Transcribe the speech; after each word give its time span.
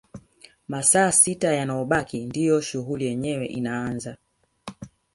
Masaa 0.71 1.11
sita 1.21 1.49
yanayobaki 1.59 2.17
ndio 2.25 2.55
shughuli 2.67 3.05
yenyewe 3.05 3.45
inaaza 3.57 4.13